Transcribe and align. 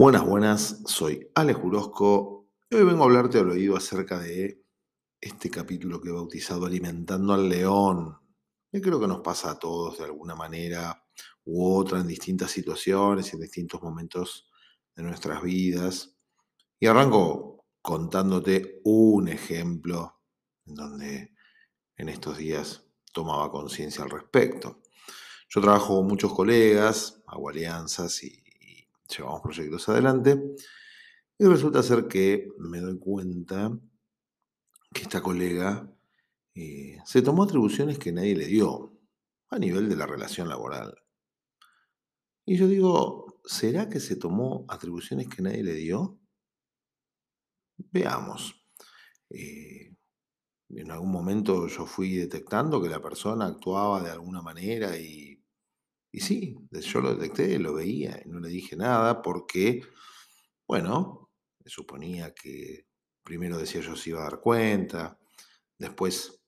Buenas, 0.00 0.24
buenas, 0.24 0.82
soy 0.86 1.28
Ale 1.34 1.54
Jurosco 1.54 2.46
y 2.70 2.76
hoy 2.76 2.84
vengo 2.84 3.02
a 3.02 3.06
hablarte 3.06 3.40
al 3.40 3.50
oído 3.50 3.76
acerca 3.76 4.20
de 4.20 4.64
este 5.20 5.50
capítulo 5.50 6.00
que 6.00 6.10
he 6.10 6.12
bautizado 6.12 6.66
Alimentando 6.66 7.34
al 7.34 7.48
León. 7.48 8.16
Yo 8.70 8.80
creo 8.80 9.00
que 9.00 9.08
nos 9.08 9.22
pasa 9.22 9.50
a 9.50 9.58
todos 9.58 9.98
de 9.98 10.04
alguna 10.04 10.36
manera 10.36 11.04
u 11.44 11.74
otra 11.74 11.98
en 11.98 12.06
distintas 12.06 12.52
situaciones 12.52 13.32
y 13.32 13.34
en 13.34 13.42
distintos 13.42 13.82
momentos 13.82 14.48
de 14.94 15.02
nuestras 15.02 15.42
vidas. 15.42 16.16
Y 16.78 16.86
arranco 16.86 17.66
contándote 17.82 18.80
un 18.84 19.26
ejemplo 19.26 20.20
en 20.64 20.74
donde 20.76 21.34
en 21.96 22.08
estos 22.08 22.38
días 22.38 22.84
tomaba 23.12 23.50
conciencia 23.50 24.04
al 24.04 24.10
respecto. 24.10 24.80
Yo 25.48 25.60
trabajo 25.60 25.96
con 25.96 26.06
muchos 26.06 26.32
colegas, 26.32 27.20
hago 27.26 27.48
alianzas 27.48 28.22
y 28.22 28.47
llevamos 29.08 29.40
proyectos 29.42 29.88
adelante. 29.88 30.40
Y 31.38 31.44
resulta 31.46 31.82
ser 31.82 32.08
que 32.08 32.48
me 32.58 32.80
doy 32.80 32.98
cuenta 32.98 33.78
que 34.92 35.02
esta 35.02 35.22
colega 35.22 35.90
eh, 36.54 36.98
se 37.04 37.22
tomó 37.22 37.44
atribuciones 37.44 37.98
que 37.98 38.12
nadie 38.12 38.34
le 38.34 38.46
dio 38.46 38.98
a 39.50 39.58
nivel 39.58 39.88
de 39.88 39.96
la 39.96 40.06
relación 40.06 40.48
laboral. 40.48 40.94
Y 42.44 42.56
yo 42.56 42.66
digo, 42.66 43.40
¿será 43.44 43.88
que 43.88 44.00
se 44.00 44.16
tomó 44.16 44.64
atribuciones 44.68 45.28
que 45.28 45.42
nadie 45.42 45.62
le 45.62 45.74
dio? 45.74 46.18
Veamos. 47.76 48.54
Eh, 49.30 49.94
en 50.70 50.90
algún 50.90 51.12
momento 51.12 51.66
yo 51.68 51.86
fui 51.86 52.16
detectando 52.16 52.82
que 52.82 52.88
la 52.88 53.00
persona 53.00 53.46
actuaba 53.46 54.02
de 54.02 54.10
alguna 54.10 54.42
manera 54.42 54.96
y 54.98 55.37
y 56.10 56.20
sí, 56.20 56.56
yo 56.70 57.00
lo 57.00 57.14
detecté, 57.14 57.58
lo 57.58 57.74
veía 57.74 58.20
y 58.24 58.28
no 58.28 58.40
le 58.40 58.48
dije 58.48 58.76
nada 58.76 59.22
porque, 59.22 59.82
bueno, 60.66 61.30
suponía 61.66 62.34
que 62.34 62.86
primero 63.22 63.58
decía 63.58 63.80
yo 63.82 63.94
se 63.94 64.10
iba 64.10 64.20
a 64.20 64.30
dar 64.30 64.40
cuenta, 64.40 65.18
después 65.78 66.42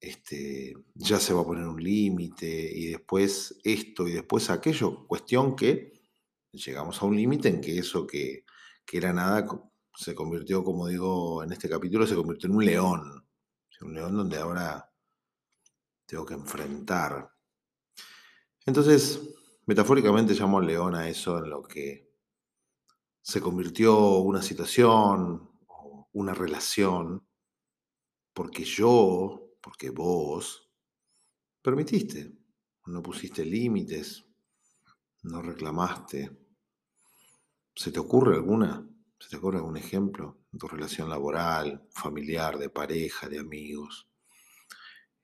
este, 0.00 0.74
ya 0.94 1.20
se 1.20 1.34
va 1.34 1.42
a 1.42 1.46
poner 1.46 1.66
un 1.66 1.82
límite 1.82 2.46
y 2.46 2.88
después 2.88 3.58
esto 3.64 4.08
y 4.08 4.12
después 4.12 4.50
aquello, 4.50 5.06
cuestión 5.06 5.54
que 5.54 5.92
llegamos 6.52 7.00
a 7.00 7.06
un 7.06 7.16
límite 7.16 7.48
en 7.48 7.60
que 7.60 7.78
eso 7.78 8.06
que, 8.06 8.44
que 8.84 8.96
era 8.96 9.12
nada 9.12 9.46
se 9.94 10.14
convirtió, 10.14 10.64
como 10.64 10.88
digo 10.88 11.44
en 11.44 11.52
este 11.52 11.68
capítulo, 11.68 12.06
se 12.06 12.16
convirtió 12.16 12.48
en 12.48 12.56
un 12.56 12.64
león, 12.64 13.28
un 13.82 13.94
león 13.94 14.16
donde 14.16 14.38
ahora 14.38 14.90
tengo 16.06 16.24
que 16.24 16.34
enfrentar 16.34 17.28
entonces, 18.66 19.20
metafóricamente 19.66 20.34
llamo 20.34 20.58
al 20.58 20.66
león 20.66 20.94
a 20.94 21.08
eso 21.08 21.38
en 21.38 21.50
lo 21.50 21.62
que 21.62 22.12
se 23.20 23.40
convirtió 23.40 24.18
una 24.18 24.42
situación 24.42 25.50
o 25.66 26.08
una 26.12 26.34
relación 26.34 27.26
porque 28.32 28.64
yo, 28.64 29.56
porque 29.60 29.90
vos, 29.90 30.70
permitiste, 31.60 32.32
no 32.86 33.02
pusiste 33.02 33.44
límites, 33.44 34.24
no 35.22 35.42
reclamaste. 35.42 36.30
¿Se 37.74 37.92
te 37.92 38.00
ocurre 38.00 38.36
alguna? 38.36 38.86
¿Se 39.18 39.28
te 39.28 39.36
ocurre 39.36 39.58
algún 39.58 39.76
ejemplo 39.76 40.38
en 40.52 40.58
tu 40.58 40.66
relación 40.66 41.08
laboral, 41.08 41.86
familiar, 41.90 42.58
de 42.58 42.70
pareja, 42.70 43.28
de 43.28 43.38
amigos, 43.38 44.08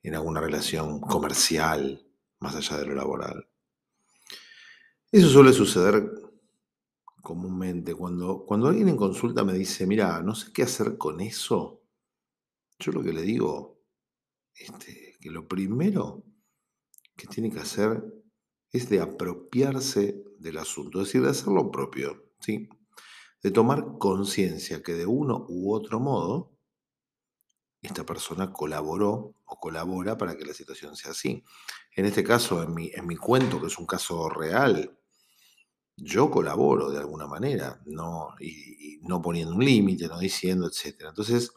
en 0.03 0.15
alguna 0.15 0.41
relación 0.41 1.01
comercial? 1.01 2.08
Más 2.41 2.55
allá 2.55 2.79
de 2.79 2.87
lo 2.87 2.95
laboral. 2.95 3.49
Eso 5.11 5.29
suele 5.29 5.53
suceder 5.53 6.11
comúnmente 7.23 7.95
cuando, 7.95 8.45
cuando 8.45 8.69
alguien 8.69 8.89
en 8.89 8.97
consulta 8.97 9.45
me 9.45 9.53
dice, 9.55 9.87
mira, 9.87 10.23
no 10.23 10.35
sé 10.35 10.53
qué 10.53 10.63
hacer 10.63 10.97
con 10.97 11.21
eso. 11.21 11.83
Yo 12.79 12.93
lo 12.93 13.03
que 13.03 13.13
le 13.13 13.23
digo, 13.23 13.83
este, 14.55 15.17
que 15.21 15.31
lo 15.31 15.47
primero 15.49 16.25
que 17.17 17.27
tiene 17.27 17.51
que 17.51 17.61
hacer 17.61 18.05
es 18.71 18.89
de 18.89 19.01
apropiarse 19.01 20.23
del 20.39 20.59
asunto, 20.59 21.01
es 21.01 21.09
decir, 21.09 21.23
de 21.23 21.31
hacer 21.31 21.49
lo 21.49 21.71
propio, 21.71 22.31
¿sí? 22.41 22.69
de 23.43 23.51
tomar 23.51 23.99
conciencia 23.99 24.83
que 24.83 24.95
de 24.95 25.07
uno 25.07 25.47
u 25.49 25.73
otro 25.73 26.01
modo 26.01 26.58
esta 27.83 28.05
persona 28.05 28.53
colaboró 28.53 29.35
o 29.45 29.61
colabora 29.61 30.19
para 30.19 30.37
que 30.37 30.45
la 30.45 30.55
situación 30.55 30.97
sea 30.97 31.13
así. 31.13 31.45
En 31.95 32.07
este 32.07 32.25
caso, 32.25 32.63
en 32.63 32.75
mi, 32.75 32.91
en 32.93 33.07
mi 33.07 33.17
cuento, 33.17 33.61
que 33.61 33.69
es 33.69 33.79
un 33.79 33.87
caso 33.87 34.29
real, 34.29 34.99
yo 35.97 36.31
colaboro 36.31 36.91
de 36.91 36.99
alguna 36.99 37.27
manera, 37.27 37.81
no, 37.87 38.35
y, 38.41 39.01
no 39.03 39.21
poniendo 39.21 39.55
un 39.55 39.65
límite, 39.65 40.09
no 40.09 40.19
diciendo, 40.19 40.67
etc. 40.69 41.07
Entonces, 41.09 41.53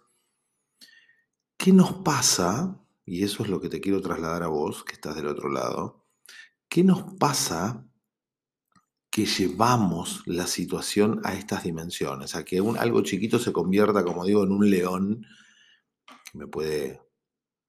¿qué 1.57 1.71
nos 1.71 1.93
pasa? 1.93 2.79
Y 3.05 3.23
eso 3.23 3.43
es 3.43 3.49
lo 3.49 3.59
que 3.59 3.69
te 3.69 3.81
quiero 3.81 4.01
trasladar 4.01 4.43
a 4.43 4.47
vos, 4.47 4.83
que 4.83 4.93
estás 4.93 5.15
del 5.15 5.27
otro 5.27 5.49
lado. 5.49 6.05
¿Qué 6.67 6.83
nos 6.83 7.03
pasa 7.19 7.85
que 9.09 9.25
llevamos 9.25 10.23
la 10.25 10.47
situación 10.47 11.19
a 11.23 11.33
estas 11.33 11.63
dimensiones? 11.63 12.35
A 12.35 12.45
que 12.45 12.61
un, 12.61 12.77
algo 12.77 13.01
chiquito 13.01 13.39
se 13.39 13.51
convierta, 13.51 14.03
como 14.03 14.25
digo, 14.25 14.43
en 14.43 14.51
un 14.51 14.69
león 14.69 15.25
me 16.33 16.47
puede, 16.47 17.01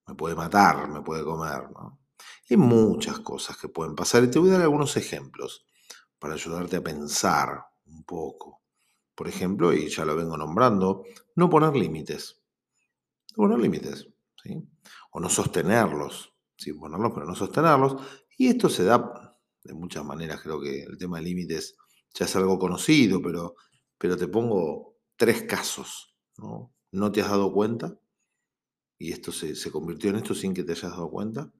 me 0.06 0.14
puede 0.14 0.34
matar, 0.34 0.88
me 0.88 1.02
puede 1.02 1.24
comer. 1.24 1.70
¿no? 1.70 2.02
hay 2.48 2.56
muchas 2.56 3.20
cosas 3.20 3.56
que 3.56 3.68
pueden 3.68 3.94
pasar 3.94 4.24
y 4.24 4.30
te 4.30 4.38
voy 4.38 4.50
a 4.50 4.54
dar 4.54 4.62
algunos 4.62 4.96
ejemplos 4.96 5.66
para 6.18 6.34
ayudarte 6.34 6.76
a 6.76 6.82
pensar 6.82 7.64
un 7.86 8.04
poco. 8.04 8.62
Por 9.14 9.28
ejemplo, 9.28 9.72
y 9.72 9.88
ya 9.88 10.04
lo 10.04 10.16
vengo 10.16 10.36
nombrando, 10.36 11.04
no 11.36 11.50
poner 11.50 11.74
límites. 11.74 12.42
No 13.36 13.44
poner 13.44 13.58
límites, 13.58 14.08
¿sí? 14.42 14.62
O 15.12 15.20
no 15.20 15.28
sostenerlos, 15.28 16.34
sí, 16.56 16.72
ponerlos, 16.72 17.12
pero 17.14 17.26
no 17.26 17.34
sostenerlos. 17.34 17.96
Y 18.38 18.48
esto 18.48 18.68
se 18.68 18.84
da 18.84 19.38
de 19.64 19.74
muchas 19.74 20.04
maneras, 20.04 20.40
creo 20.42 20.60
que 20.60 20.82
el 20.82 20.98
tema 20.98 21.18
de 21.18 21.24
límites 21.24 21.76
ya 22.14 22.24
es 22.24 22.36
algo 22.36 22.58
conocido, 22.58 23.22
pero, 23.22 23.54
pero 23.98 24.16
te 24.16 24.28
pongo 24.28 24.96
tres 25.16 25.42
casos. 25.42 26.16
¿no? 26.38 26.74
¿No 26.90 27.12
te 27.12 27.20
has 27.20 27.28
dado 27.28 27.52
cuenta? 27.52 27.98
Y 29.02 29.10
esto 29.10 29.32
se, 29.32 29.70
convirtió 29.72 30.10
en 30.10 30.16
esto 30.16 30.32
sin 30.32 30.54
que 30.54 30.62
te 30.62 30.72
hayas 30.72 30.92
dado 30.92 31.10
cuenta? 31.10 31.52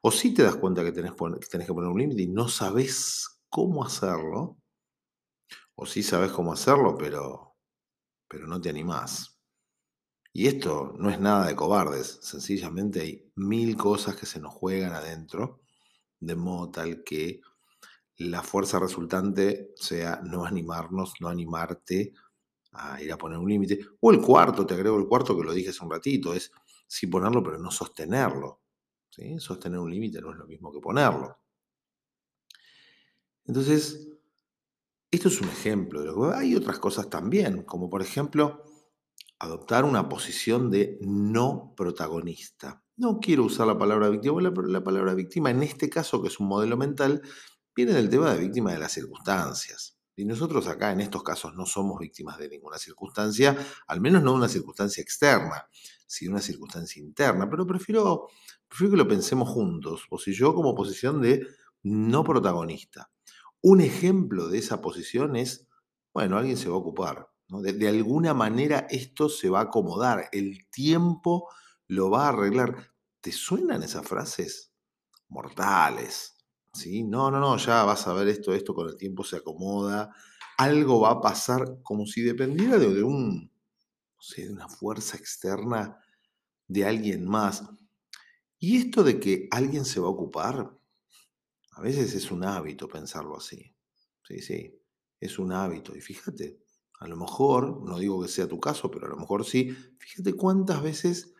¿O 0.00 0.10
si 0.10 0.32
te 0.32 0.42
das 0.42 0.56
cuenta 0.56 0.82
que 0.82 0.90
tenés, 0.90 1.12
que 1.12 1.58
que 1.58 1.74
poner 1.74 1.90
un 1.90 1.98
límite 1.98 2.22
y 2.22 2.28
no 2.28 2.48
sabes 2.48 3.42
cómo 3.50 3.84
hacerlo? 3.84 4.56
¿O 5.74 5.84
sí 5.84 6.02
sabes 6.02 6.32
cómo 6.32 6.50
hacerlo, 6.50 6.96
pero, 6.96 7.56
pero 8.26 8.46
no 8.46 8.58
te 8.58 8.70
animás? 8.70 9.38
Y 10.32 10.46
esto 10.46 10.94
no 10.98 11.10
es 11.10 11.20
nada 11.20 11.46
de 11.46 11.54
cobardes, 11.54 12.20
sencillamente 12.22 13.00
hay 13.02 13.30
mil 13.36 13.76
cosas 13.76 14.16
que 14.16 14.24
se 14.24 14.40
nos 14.40 14.54
juegan 14.54 14.94
adentro, 14.94 15.60
de 16.20 16.36
modo 16.36 16.70
tal 16.70 17.04
que 17.04 17.42
la 18.16 18.42
fuerza 18.42 18.78
resultante 18.78 19.74
sea 19.76 20.22
no 20.24 20.46
animarnos, 20.46 21.12
no 21.20 21.28
animarte 21.28 22.14
a 22.72 23.02
ir 23.02 23.12
a 23.12 23.18
poner 23.18 23.38
un 23.38 23.50
límite. 23.50 23.78
O 24.00 24.10
el 24.10 24.22
cuarto, 24.22 24.64
te 24.64 24.72
agrego 24.72 24.98
el 24.98 25.06
cuarto 25.06 25.36
que 25.36 25.44
lo 25.44 25.52
dije 25.52 25.68
hace 25.68 25.84
un 25.84 25.90
ratito, 25.90 26.32
es 26.32 26.50
sí 26.88 27.06
ponerlo, 27.06 27.44
pero 27.44 27.58
no 27.58 27.70
sostenerlo. 27.70 28.62
¿sí? 29.10 29.38
Sostener 29.38 29.78
un 29.78 29.90
límite 29.90 30.20
no 30.20 30.32
es 30.32 30.38
lo 30.38 30.46
mismo 30.46 30.72
que 30.72 30.80
ponerlo. 30.80 31.38
Entonces, 33.44 34.08
esto 35.10 35.28
es 35.28 35.40
un 35.40 35.48
ejemplo. 35.48 36.02
De 36.02 36.36
Hay 36.36 36.56
otras 36.56 36.78
cosas 36.78 37.08
también, 37.08 37.62
como 37.62 37.88
por 37.88 38.02
ejemplo, 38.02 38.64
adoptar 39.38 39.84
una 39.84 40.08
posición 40.08 40.70
de 40.70 40.98
no 41.00 41.74
protagonista. 41.76 42.82
No 42.96 43.20
quiero 43.20 43.44
usar 43.44 43.66
la 43.66 43.78
palabra 43.78 44.08
víctima, 44.08 44.42
la, 44.42 44.52
la 44.66 44.82
palabra 44.82 45.14
víctima 45.14 45.50
en 45.50 45.62
este 45.62 45.88
caso, 45.88 46.20
que 46.20 46.28
es 46.28 46.40
un 46.40 46.48
modelo 46.48 46.76
mental, 46.76 47.22
viene 47.74 47.92
del 47.92 48.10
tema 48.10 48.34
de 48.34 48.40
víctima 48.40 48.72
de 48.72 48.80
las 48.80 48.92
circunstancias. 48.92 49.97
Y 50.18 50.24
nosotros 50.24 50.66
acá 50.66 50.90
en 50.90 51.00
estos 51.00 51.22
casos 51.22 51.54
no 51.54 51.64
somos 51.64 52.00
víctimas 52.00 52.38
de 52.38 52.48
ninguna 52.48 52.76
circunstancia, 52.76 53.56
al 53.86 54.00
menos 54.00 54.20
no 54.20 54.32
de 54.32 54.38
una 54.38 54.48
circunstancia 54.48 55.00
externa, 55.00 55.68
sino 56.08 56.32
una 56.32 56.40
circunstancia 56.40 57.00
interna. 57.00 57.48
Pero 57.48 57.64
prefiero, 57.64 58.26
prefiero 58.66 58.90
que 58.90 58.96
lo 58.96 59.06
pensemos 59.06 59.48
juntos, 59.48 60.06
o 60.10 60.18
si 60.18 60.34
yo 60.34 60.52
como 60.56 60.74
posición 60.74 61.22
de 61.22 61.46
no 61.84 62.24
protagonista. 62.24 63.12
Un 63.60 63.80
ejemplo 63.80 64.48
de 64.48 64.58
esa 64.58 64.80
posición 64.80 65.36
es, 65.36 65.68
bueno, 66.12 66.36
alguien 66.36 66.56
se 66.56 66.68
va 66.68 66.74
a 66.74 66.78
ocupar. 66.78 67.28
De, 67.46 67.72
de 67.74 67.88
alguna 67.88 68.34
manera 68.34 68.88
esto 68.90 69.28
se 69.28 69.48
va 69.48 69.60
a 69.60 69.64
acomodar, 69.64 70.30
el 70.32 70.68
tiempo 70.68 71.48
lo 71.86 72.10
va 72.10 72.24
a 72.24 72.30
arreglar. 72.30 72.90
¿Te 73.20 73.30
suenan 73.30 73.84
esas 73.84 74.04
frases? 74.04 74.72
Mortales, 75.28 76.37
no, 77.04 77.30
no, 77.30 77.40
no, 77.40 77.56
ya 77.56 77.84
vas 77.84 78.06
a 78.06 78.12
ver 78.12 78.28
esto, 78.28 78.52
esto 78.52 78.74
con 78.74 78.88
el 78.88 78.96
tiempo 78.96 79.24
se 79.24 79.36
acomoda, 79.36 80.14
algo 80.56 81.00
va 81.00 81.12
a 81.12 81.20
pasar 81.20 81.82
como 81.82 82.06
si 82.06 82.22
dependiera 82.22 82.78
de, 82.78 83.02
un, 83.02 83.50
de 84.36 84.50
una 84.50 84.68
fuerza 84.68 85.16
externa 85.16 85.98
de 86.66 86.84
alguien 86.84 87.26
más. 87.26 87.64
Y 88.58 88.76
esto 88.76 89.04
de 89.04 89.20
que 89.20 89.48
alguien 89.50 89.84
se 89.84 90.00
va 90.00 90.08
a 90.08 90.10
ocupar, 90.10 90.76
a 91.72 91.80
veces 91.80 92.14
es 92.14 92.30
un 92.30 92.44
hábito 92.44 92.88
pensarlo 92.88 93.36
así. 93.36 93.74
Sí, 94.26 94.40
sí. 94.40 94.78
es 95.20 95.38
un 95.38 95.52
hábito. 95.52 95.96
Y 95.96 96.00
fíjate, 96.00 96.58
a 97.00 97.06
lo 97.06 97.16
mejor, 97.16 97.82
no 97.82 97.98
digo 97.98 98.20
que 98.20 98.28
sea 98.28 98.48
tu 98.48 98.58
caso, 98.58 98.90
pero 98.90 99.06
a 99.06 99.10
lo 99.10 99.16
mejor 99.16 99.44
sí, 99.44 99.70
fíjate 99.98 100.34
cuántas 100.34 100.82
veces 100.82 101.34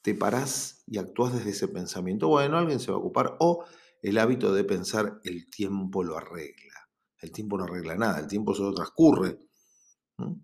te 0.00 0.14
parás 0.14 0.82
y 0.86 0.98
actúas 0.98 1.34
desde 1.34 1.50
ese 1.50 1.68
pensamiento, 1.68 2.28
bueno, 2.28 2.56
alguien 2.56 2.80
se 2.80 2.90
va 2.90 2.96
a 2.96 3.00
ocupar, 3.00 3.36
o 3.40 3.64
el 4.02 4.18
hábito 4.18 4.52
de 4.54 4.64
pensar 4.64 5.20
el 5.24 5.48
tiempo 5.50 6.04
lo 6.04 6.16
arregla. 6.16 6.88
El 7.18 7.32
tiempo 7.32 7.56
no 7.56 7.64
arregla 7.64 7.96
nada, 7.96 8.20
el 8.20 8.26
tiempo 8.26 8.54
solo 8.54 8.74
transcurre. 8.74 9.38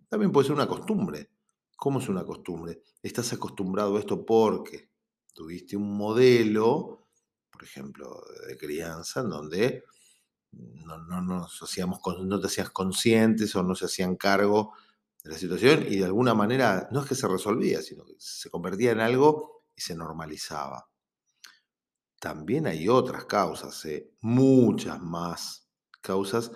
También 0.09 0.33
puede 0.33 0.47
ser 0.47 0.55
una 0.55 0.69
costumbre. 0.69 1.31
¿Cómo 1.77 1.99
es 1.99 2.09
una 2.09 2.25
costumbre? 2.25 2.83
Estás 3.03 3.33
acostumbrado 3.33 3.97
a 3.97 4.01
esto 4.01 4.25
porque 4.25 4.91
tuviste 5.35 5.77
un 5.77 5.97
modelo, 5.97 7.09
por 7.51 7.65
ejemplo, 7.65 8.23
de 8.47 8.57
crianza, 8.57 9.21
en 9.21 9.31
donde 9.31 9.85
no, 10.53 10.99
no, 10.99 11.23
nos 11.23 11.63
hacíamos, 11.63 12.01
no 12.25 12.41
te 12.41 12.47
hacías 12.47 12.71
conscientes 12.71 13.55
o 13.57 13.63
no 13.63 13.75
se 13.75 13.87
hacían 13.87 14.17
cargo 14.17 14.75
de 15.25 15.31
la 15.31 15.39
situación 15.39 15.87
y 15.89 15.97
de 15.97 16.05
alguna 16.05 16.35
manera 16.35 16.89
no 16.93 17.01
es 17.01 17.09
que 17.09 17.15
se 17.15 17.29
resolvía, 17.29 17.81
sino 17.81 18.05
que 18.05 18.15
se 18.19 18.51
convertía 18.51 18.93
en 18.93 19.01
algo 19.01 19.65
y 19.75 19.81
se 19.81 19.95
normalizaba. 19.95 20.92
También 22.23 22.69
hay 22.69 22.89
otras 22.89 23.25
causas, 23.25 23.85
¿eh? 23.85 24.13
muchas 24.21 25.03
más 25.03 25.69
causas 26.01 26.53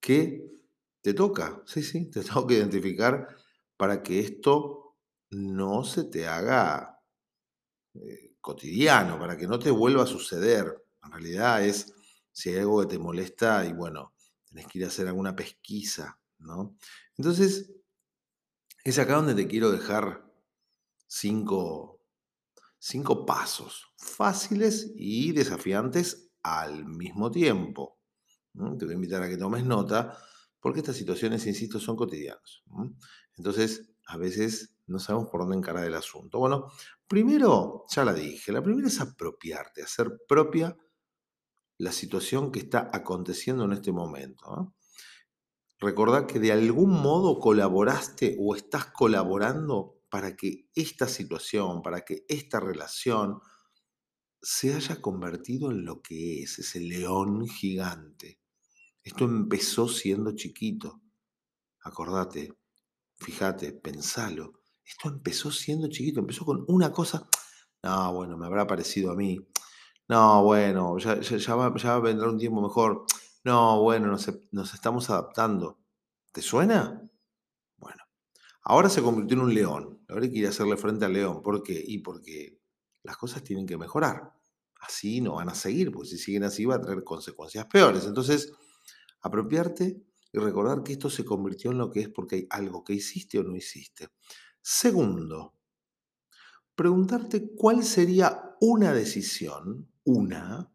que 0.00 0.44
te 1.00 1.14
toca, 1.14 1.62
sí, 1.66 1.84
sí, 1.84 2.10
te 2.10 2.20
toca 2.24 2.54
identificar 2.54 3.28
para 3.76 4.02
que 4.02 4.18
esto 4.18 4.96
no 5.30 5.84
se 5.84 6.02
te 6.02 6.26
haga 6.26 7.00
eh, 7.94 8.34
cotidiano, 8.40 9.20
para 9.20 9.36
que 9.36 9.46
no 9.46 9.60
te 9.60 9.70
vuelva 9.70 10.02
a 10.02 10.06
suceder. 10.06 10.84
En 11.04 11.12
realidad 11.12 11.64
es 11.64 11.94
si 12.32 12.50
hay 12.50 12.58
algo 12.58 12.80
que 12.80 12.88
te 12.88 12.98
molesta 12.98 13.64
y 13.66 13.72
bueno, 13.72 14.14
tenés 14.48 14.66
que 14.66 14.78
ir 14.80 14.84
a 14.84 14.88
hacer 14.88 15.06
alguna 15.06 15.36
pesquisa, 15.36 16.18
¿no? 16.38 16.76
Entonces, 17.16 17.70
es 18.82 18.98
acá 18.98 19.14
donde 19.14 19.36
te 19.36 19.46
quiero 19.46 19.70
dejar 19.70 20.28
cinco, 21.06 21.97
cinco 22.78 23.26
pasos 23.26 23.92
fáciles 23.96 24.92
y 24.96 25.32
desafiantes 25.32 26.30
al 26.42 26.86
mismo 26.86 27.30
tiempo. 27.30 27.98
Te 28.52 28.84
voy 28.84 28.92
a 28.92 28.96
invitar 28.96 29.22
a 29.22 29.28
que 29.28 29.36
tomes 29.36 29.64
nota 29.64 30.16
porque 30.60 30.80
estas 30.80 30.96
situaciones, 30.96 31.46
insisto, 31.46 31.78
son 31.78 31.96
cotidianas. 31.96 32.62
Entonces, 33.36 33.90
a 34.06 34.16
veces 34.16 34.76
no 34.86 34.98
sabemos 34.98 35.28
por 35.30 35.40
dónde 35.40 35.56
encarar 35.56 35.84
el 35.84 35.94
asunto. 35.94 36.38
Bueno, 36.38 36.66
primero, 37.06 37.84
ya 37.90 38.04
la 38.04 38.14
dije, 38.14 38.52
la 38.52 38.62
primera 38.62 38.88
es 38.88 39.00
apropiarte, 39.00 39.82
hacer 39.82 40.10
propia 40.26 40.76
la 41.76 41.92
situación 41.92 42.50
que 42.50 42.60
está 42.60 42.90
aconteciendo 42.92 43.64
en 43.64 43.72
este 43.72 43.92
momento. 43.92 44.74
Recordad 45.78 46.26
que 46.26 46.40
de 46.40 46.50
algún 46.50 46.90
modo 46.90 47.38
colaboraste 47.38 48.36
o 48.40 48.56
estás 48.56 48.86
colaborando 48.86 49.97
para 50.10 50.36
que 50.36 50.68
esta 50.74 51.08
situación, 51.08 51.82
para 51.82 52.02
que 52.02 52.24
esta 52.28 52.60
relación 52.60 53.40
se 54.40 54.74
haya 54.74 55.00
convertido 55.00 55.70
en 55.70 55.84
lo 55.84 56.00
que 56.00 56.42
es, 56.42 56.58
ese 56.58 56.80
león 56.80 57.46
gigante. 57.46 58.40
Esto 59.02 59.24
empezó 59.24 59.88
siendo 59.88 60.34
chiquito. 60.34 61.00
Acordate, 61.82 62.52
fíjate, 63.16 63.72
pensalo. 63.72 64.62
Esto 64.84 65.08
empezó 65.08 65.50
siendo 65.50 65.88
chiquito, 65.88 66.20
empezó 66.20 66.44
con 66.44 66.64
una 66.68 66.92
cosa. 66.92 67.28
No, 67.82 68.12
bueno, 68.14 68.36
me 68.36 68.46
habrá 68.46 68.66
parecido 68.66 69.12
a 69.12 69.16
mí. 69.16 69.38
No, 70.08 70.42
bueno, 70.42 70.96
ya, 70.98 71.98
vendrá 71.98 72.28
un 72.28 72.38
tiempo 72.38 72.62
mejor. 72.62 73.04
No, 73.44 73.82
bueno, 73.82 74.08
nos, 74.08 74.74
estamos 74.74 75.10
adaptando. 75.10 75.78
¿Te 76.32 76.40
suena? 76.40 77.02
Bueno, 77.76 78.02
ahora 78.62 78.88
se 78.88 79.02
convirtió 79.02 79.36
en 79.36 79.42
un 79.42 79.54
león. 79.54 79.97
Hay 80.08 80.30
que 80.30 80.38
ir 80.38 80.46
a 80.46 80.50
hacerle 80.50 80.76
frente 80.76 81.04
al 81.04 81.12
león. 81.12 81.42
¿Por 81.42 81.62
qué? 81.62 81.82
Y 81.86 81.98
porque 81.98 82.60
las 83.02 83.16
cosas 83.16 83.42
tienen 83.44 83.66
que 83.66 83.76
mejorar. 83.76 84.32
Así 84.80 85.20
no 85.20 85.34
van 85.34 85.48
a 85.48 85.54
seguir, 85.54 85.92
porque 85.92 86.08
si 86.08 86.18
siguen 86.18 86.44
así 86.44 86.64
va 86.64 86.76
a 86.76 86.80
traer 86.80 87.04
consecuencias 87.04 87.66
peores. 87.66 88.04
Entonces, 88.06 88.52
apropiarte 89.20 90.02
y 90.32 90.38
recordar 90.38 90.82
que 90.82 90.92
esto 90.92 91.10
se 91.10 91.24
convirtió 91.24 91.72
en 91.72 91.78
lo 91.78 91.90
que 91.90 92.00
es 92.00 92.08
porque 92.08 92.36
hay 92.36 92.46
algo 92.50 92.84
que 92.84 92.94
hiciste 92.94 93.38
o 93.38 93.42
no 93.42 93.56
hiciste. 93.56 94.08
Segundo, 94.62 95.54
preguntarte 96.74 97.54
cuál 97.54 97.82
sería 97.82 98.56
una 98.60 98.92
decisión 98.92 99.90
una 100.04 100.72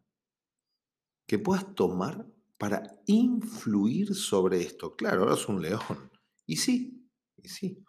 que 1.26 1.38
puedas 1.38 1.74
tomar 1.74 2.26
para 2.58 3.00
influir 3.06 4.14
sobre 4.14 4.60
esto. 4.62 4.94
Claro, 4.96 5.22
ahora 5.22 5.34
es 5.34 5.48
un 5.48 5.62
león. 5.62 6.10
Y 6.46 6.56
sí, 6.56 7.08
y 7.42 7.48
sí. 7.48 7.84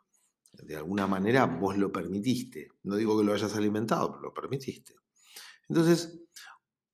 De 0.64 0.76
alguna 0.76 1.08
manera 1.08 1.46
vos 1.46 1.78
lo 1.78 1.92
permitiste. 1.92 2.70
No 2.84 2.96
digo 2.96 3.18
que 3.18 3.24
lo 3.24 3.34
hayas 3.34 3.56
alimentado, 3.56 4.12
pero 4.12 4.24
lo 4.24 4.34
permitiste. 4.34 4.96
Entonces, 5.68 6.20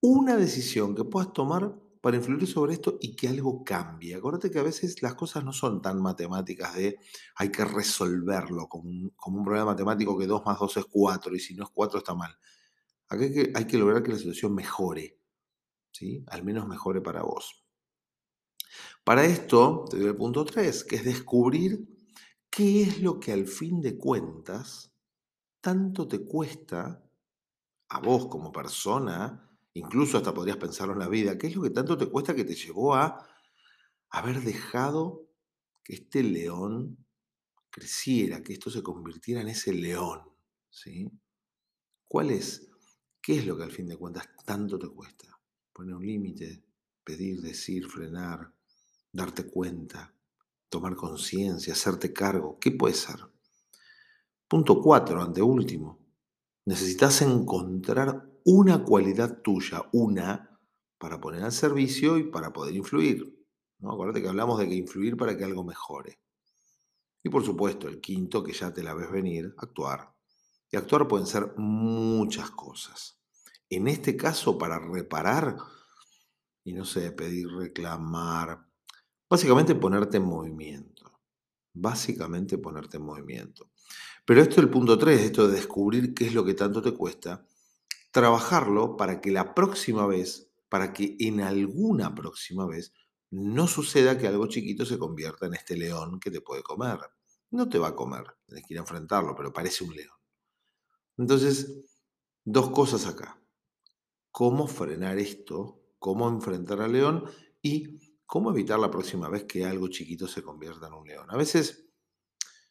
una 0.01 0.35
decisión 0.35 0.95
que 0.95 1.03
puedas 1.03 1.33
tomar 1.33 1.73
para 2.01 2.17
influir 2.17 2.47
sobre 2.47 2.73
esto 2.73 2.97
y 2.99 3.15
que 3.15 3.27
algo 3.27 3.63
cambie. 3.63 4.15
Acuérdate 4.15 4.49
que 4.49 4.57
a 4.57 4.63
veces 4.63 5.01
las 5.03 5.13
cosas 5.13 5.45
no 5.45 5.53
son 5.53 5.81
tan 5.81 6.01
matemáticas 6.01 6.75
de 6.75 6.97
hay 7.35 7.51
que 7.51 7.63
resolverlo 7.63 8.67
como 8.67 8.89
un, 8.89 9.43
problema 9.45 9.65
matemático 9.65 10.17
que 10.17 10.25
2 10.25 10.41
más 10.43 10.59
2 10.59 10.77
es 10.77 10.85
4 10.89 11.35
y 11.35 11.39
si 11.39 11.53
no 11.53 11.65
es 11.65 11.69
4 11.71 11.99
está 11.99 12.15
mal. 12.15 12.35
Acá 13.07 13.23
hay 13.53 13.65
que, 13.65 13.77
lograr 13.77 14.01
que 14.01 14.11
la 14.11 14.17
situación 14.17 14.55
mejore, 14.55 15.19
¿sí? 15.91 16.23
Al 16.27 16.43
menos 16.43 16.67
mejore 16.67 17.01
para 17.01 17.21
vos. 17.21 17.63
Para 19.03 19.25
esto, 19.25 19.85
te 19.89 19.97
doy 19.97 20.07
el 20.07 20.15
punto 20.15 20.45
3, 20.45 20.83
que 20.85 20.95
es 20.95 21.05
descubrir 21.05 21.90
qué 22.51 22.83
es 22.83 23.01
lo 23.01 23.19
que 23.19 23.31
al 23.31 23.47
fin 23.47 23.81
de 23.81 23.97
cuentas 23.97 24.93
tanto 25.59 26.07
te 26.07 26.19
cuesta 26.19 27.03
a 27.89 27.99
vos 27.99 28.27
como 28.27 28.51
persona, 28.51 29.49
incluso 29.73 30.17
hasta 30.17 30.33
podrías 30.33 30.57
pensarlo 30.57 30.93
en 30.93 30.99
la 30.99 31.07
vida, 31.07 31.37
qué 31.37 31.47
es 31.47 31.55
lo 31.55 31.63
que 31.63 31.71
tanto 31.71 31.97
te 31.97 32.05
cuesta 32.05 32.35
que 32.35 32.45
te 32.45 32.55
llevó 32.55 32.93
a 32.93 33.27
haber 34.09 34.41
dejado 34.41 35.27
que 35.83 35.95
este 35.95 36.21
león 36.21 37.03
creciera, 37.71 38.43
que 38.43 38.53
esto 38.53 38.69
se 38.69 38.83
convirtiera 38.83 39.41
en 39.41 39.47
ese 39.47 39.73
león, 39.73 40.21
¿sí? 40.69 41.09
¿Cuál 42.07 42.31
es 42.31 42.71
¿Qué 43.21 43.37
es 43.37 43.45
lo 43.45 43.55
que 43.55 43.63
al 43.63 43.71
fin 43.71 43.87
de 43.87 43.97
cuentas 43.97 44.27
tanto 44.43 44.79
te 44.79 44.89
cuesta? 44.89 45.39
Poner 45.71 45.93
un 45.93 46.05
límite, 46.05 46.63
pedir, 47.03 47.39
decir, 47.39 47.87
frenar, 47.87 48.51
darte 49.11 49.45
cuenta, 49.47 50.11
tomar 50.71 50.95
conciencia, 50.95 51.73
hacerte 51.73 52.13
cargo. 52.13 52.57
¿Qué 52.57 52.71
puede 52.71 52.95
ser? 52.95 53.17
Punto 54.47 54.81
cuatro, 54.81 55.21
anteúltimo. 55.21 55.99
Necesitas 56.65 57.21
encontrar 57.21 58.31
una 58.45 58.83
cualidad 58.83 59.41
tuya, 59.41 59.83
una, 59.91 60.59
para 60.97 61.19
poner 61.19 61.43
al 61.43 61.51
servicio 61.51 62.17
y 62.17 62.23
para 62.23 62.53
poder 62.53 62.73
influir. 62.75 63.45
¿no? 63.79 63.91
Acuérdate 63.91 64.21
que 64.21 64.29
hablamos 64.29 64.59
de 64.59 64.69
que 64.69 64.75
influir 64.75 65.17
para 65.17 65.37
que 65.37 65.43
algo 65.43 65.63
mejore. 65.65 66.21
Y 67.21 67.29
por 67.29 67.43
supuesto, 67.43 67.89
el 67.89 67.99
quinto, 67.99 68.41
que 68.41 68.53
ya 68.53 68.73
te 68.73 68.81
la 68.81 68.93
ves 68.93 69.11
venir, 69.11 69.53
actuar. 69.57 70.15
Y 70.71 70.77
actuar 70.77 71.07
pueden 71.07 71.27
ser 71.27 71.53
muchas 71.57 72.49
cosas. 72.51 73.19
En 73.69 73.89
este 73.89 74.15
caso, 74.15 74.57
para 74.57 74.79
reparar, 74.79 75.57
y 76.63 76.73
no 76.73 76.85
sé, 76.85 77.11
pedir, 77.11 77.49
reclamar, 77.49 78.70
básicamente 79.31 79.75
ponerte 79.75 80.17
en 80.17 80.25
movimiento. 80.25 81.21
Básicamente 81.73 82.57
ponerte 82.57 82.97
en 82.97 83.03
movimiento. 83.03 83.71
Pero 84.25 84.41
esto 84.41 84.55
es 84.55 84.57
el 84.57 84.69
punto 84.69 84.97
3, 84.97 85.21
esto 85.21 85.47
de 85.47 85.55
descubrir 85.55 86.13
qué 86.13 86.25
es 86.25 86.33
lo 86.33 86.43
que 86.43 86.53
tanto 86.53 86.81
te 86.81 86.93
cuesta, 86.93 87.47
trabajarlo 88.11 88.97
para 88.97 89.21
que 89.21 89.31
la 89.31 89.55
próxima 89.55 90.05
vez, 90.05 90.51
para 90.67 90.91
que 90.91 91.15
en 91.17 91.39
alguna 91.39 92.13
próxima 92.13 92.67
vez, 92.67 92.91
no 93.29 93.67
suceda 93.67 94.17
que 94.17 94.27
algo 94.27 94.47
chiquito 94.47 94.85
se 94.85 94.99
convierta 94.99 95.45
en 95.45 95.53
este 95.53 95.77
león 95.77 96.19
que 96.19 96.29
te 96.29 96.41
puede 96.41 96.61
comer. 96.61 96.99
No 97.51 97.69
te 97.69 97.79
va 97.79 97.87
a 97.87 97.95
comer, 97.95 98.25
tienes 98.45 98.67
que 98.67 98.73
ir 98.73 98.79
a 98.79 98.81
enfrentarlo, 98.81 99.33
pero 99.33 99.53
parece 99.53 99.85
un 99.85 99.95
león. 99.95 100.17
Entonces, 101.17 101.85
dos 102.43 102.71
cosas 102.71 103.05
acá. 103.05 103.41
Cómo 104.29 104.67
frenar 104.67 105.19
esto, 105.19 105.81
cómo 105.99 106.27
enfrentar 106.27 106.81
al 106.81 106.91
león 106.91 107.29
y 107.61 108.00
cómo 108.31 108.49
evitar 108.49 108.79
la 108.79 108.89
próxima 108.89 109.27
vez 109.27 109.43
que 109.43 109.65
algo 109.65 109.89
chiquito 109.89 110.25
se 110.25 110.41
convierta 110.41 110.87
en 110.87 110.93
un 110.93 111.05
león. 111.05 111.25
A 111.27 111.35
veces, 111.35 111.83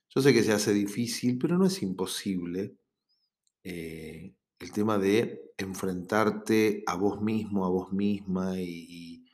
yo 0.09 0.23
sé 0.23 0.33
que 0.33 0.43
se 0.43 0.55
hace 0.55 0.73
difícil, 0.73 1.37
pero 1.37 1.59
no 1.59 1.67
es 1.67 1.83
imposible 1.83 2.79
eh, 3.63 4.33
el 4.59 4.73
tema 4.73 4.97
de 4.97 5.53
enfrentarte 5.59 6.83
a 6.87 6.97
vos 6.97 7.21
mismo, 7.21 7.67
a 7.67 7.69
vos 7.69 7.93
misma 7.93 8.59
y, 8.59 9.27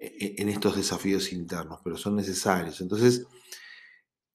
e, 0.00 0.06
e, 0.06 0.34
en 0.38 0.48
estos 0.48 0.76
desafíos 0.76 1.30
internos, 1.30 1.80
pero 1.84 1.98
son 1.98 2.16
necesarios. 2.16 2.80
Entonces, 2.80 3.26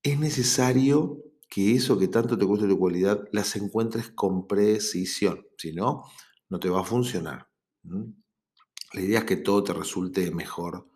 es 0.04 0.20
necesario 0.20 1.24
que 1.50 1.74
eso 1.74 1.98
que 1.98 2.08
tanto 2.08 2.38
te 2.38 2.46
gusta 2.46 2.68
tu 2.68 2.78
cualidad 2.78 3.28
las 3.32 3.56
encuentres 3.56 4.12
con 4.12 4.46
precisión. 4.46 5.44
Si 5.58 5.74
no, 5.74 6.04
no 6.50 6.60
te 6.60 6.70
va 6.70 6.82
a 6.82 6.86
funcionar. 6.86 7.50
La 8.94 9.02
idea 9.02 9.20
es 9.20 9.26
que 9.26 9.38
todo 9.38 9.64
te 9.64 9.74
resulte 9.74 10.30
mejor 10.30 10.88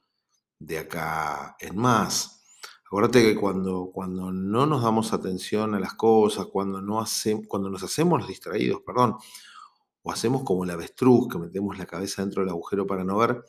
de 0.60 0.78
acá 0.78 1.56
en 1.60 1.78
más. 1.78 2.44
Acuérdate 2.86 3.22
que 3.22 3.36
cuando, 3.36 3.92
cuando 3.94 4.32
no 4.32 4.66
nos 4.66 4.84
damos 4.84 5.14
atención 5.14 5.76
a 5.76 5.80
las 5.80 5.94
cosas, 5.94 6.48
cuando, 6.48 6.82
no 6.82 7.00
hacemos, 7.00 7.48
cuando 7.48 7.70
nos 7.70 7.84
hacemos 7.84 8.20
los 8.20 8.28
distraídos, 8.28 8.82
perdón, 8.86 9.16
o 10.02 10.12
hacemos 10.12 10.44
como 10.44 10.64
el 10.64 10.72
avestruz, 10.72 11.28
que 11.28 11.38
metemos 11.38 11.78
la 11.78 11.86
cabeza 11.86 12.22
dentro 12.22 12.42
del 12.42 12.50
agujero 12.50 12.88
para 12.88 13.04
no 13.04 13.18
ver, 13.18 13.44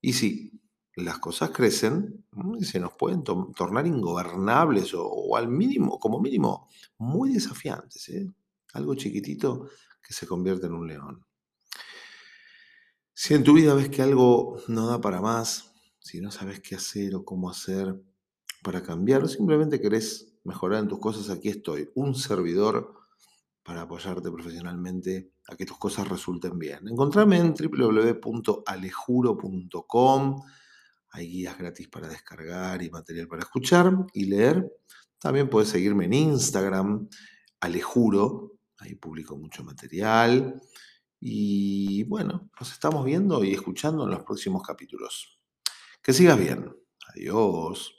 y 0.00 0.12
sí, 0.12 0.52
las 0.94 1.18
cosas 1.18 1.50
crecen 1.50 2.24
se 2.60 2.80
nos 2.80 2.92
pueden 2.94 3.22
tornar 3.22 3.86
ingobernables 3.86 4.92
o, 4.94 5.36
al 5.36 5.48
mínimo, 5.48 5.98
como 5.98 6.20
mínimo, 6.20 6.68
muy 6.98 7.32
desafiantes. 7.32 8.08
¿eh? 8.08 8.28
Algo 8.72 8.94
chiquitito 8.94 9.68
que 10.02 10.12
se 10.12 10.26
convierte 10.26 10.66
en 10.66 10.74
un 10.74 10.88
león. 10.88 11.24
Si 13.14 13.34
en 13.34 13.44
tu 13.44 13.54
vida 13.54 13.74
ves 13.74 13.88
que 13.88 14.02
algo 14.02 14.60
no 14.68 14.86
da 14.86 15.00
para 15.00 15.20
más, 15.20 15.67
si 16.08 16.20
no 16.22 16.30
sabes 16.30 16.60
qué 16.60 16.74
hacer 16.74 17.14
o 17.14 17.22
cómo 17.22 17.50
hacer 17.50 17.94
para 18.62 18.82
cambiar, 18.82 19.22
o 19.22 19.28
simplemente 19.28 19.78
querés 19.78 20.32
mejorar 20.42 20.80
en 20.80 20.88
tus 20.88 21.00
cosas, 21.00 21.28
aquí 21.28 21.50
estoy, 21.50 21.90
un 21.94 22.14
servidor 22.14 22.94
para 23.62 23.82
apoyarte 23.82 24.30
profesionalmente 24.30 25.32
a 25.48 25.54
que 25.54 25.66
tus 25.66 25.76
cosas 25.76 26.08
resulten 26.08 26.58
bien. 26.58 26.88
Encontrame 26.88 27.36
en 27.36 27.52
www.alejuro.com. 27.52 30.42
Hay 31.10 31.28
guías 31.28 31.58
gratis 31.58 31.88
para 31.88 32.08
descargar 32.08 32.82
y 32.82 32.88
material 32.88 33.28
para 33.28 33.42
escuchar 33.42 33.92
y 34.14 34.24
leer. 34.24 34.66
También 35.18 35.50
puedes 35.50 35.68
seguirme 35.68 36.06
en 36.06 36.14
Instagram, 36.14 37.06
Alejuro. 37.60 38.54
Ahí 38.78 38.94
publico 38.94 39.36
mucho 39.36 39.62
material. 39.62 40.58
Y 41.20 42.04
bueno, 42.04 42.48
nos 42.58 42.72
estamos 42.72 43.04
viendo 43.04 43.44
y 43.44 43.52
escuchando 43.52 44.04
en 44.04 44.10
los 44.12 44.22
próximos 44.22 44.62
capítulos. 44.62 45.37
Que 46.08 46.14
sigas 46.14 46.38
bien. 46.38 46.74
Adiós. 47.10 47.97